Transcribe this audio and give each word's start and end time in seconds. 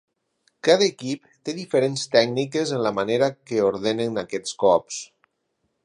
Cada 0.67 0.85
equip 0.91 1.27
té 1.49 1.55
diferents 1.59 2.07
tècniques 2.15 2.73
en 2.79 2.83
la 2.87 2.95
manera 3.01 3.31
que 3.51 3.63
ordenen 3.69 4.19
aquests 4.23 4.61
cops. 4.65 5.03